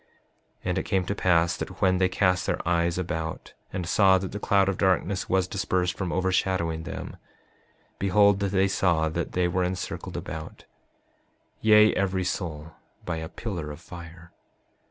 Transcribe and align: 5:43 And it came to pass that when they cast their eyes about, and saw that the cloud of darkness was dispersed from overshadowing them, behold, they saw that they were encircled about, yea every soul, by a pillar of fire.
5:43 0.01 0.07
And 0.65 0.77
it 0.79 0.83
came 0.85 1.05
to 1.05 1.13
pass 1.13 1.55
that 1.57 1.79
when 1.79 1.99
they 1.99 2.09
cast 2.09 2.47
their 2.47 2.67
eyes 2.67 2.97
about, 2.97 3.53
and 3.71 3.85
saw 3.87 4.17
that 4.17 4.31
the 4.31 4.39
cloud 4.39 4.67
of 4.67 4.79
darkness 4.79 5.29
was 5.29 5.47
dispersed 5.47 5.95
from 5.95 6.11
overshadowing 6.11 6.85
them, 6.85 7.17
behold, 7.99 8.39
they 8.39 8.67
saw 8.67 9.09
that 9.09 9.33
they 9.33 9.47
were 9.47 9.63
encircled 9.63 10.17
about, 10.17 10.65
yea 11.61 11.93
every 11.95 12.23
soul, 12.23 12.71
by 13.05 13.17
a 13.17 13.29
pillar 13.29 13.69
of 13.69 13.79
fire. 13.79 14.31